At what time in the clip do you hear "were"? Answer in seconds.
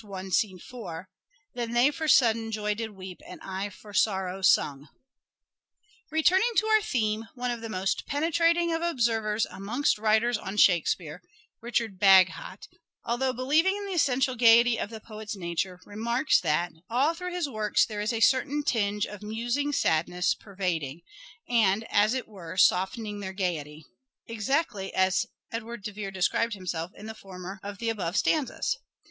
22.27-22.57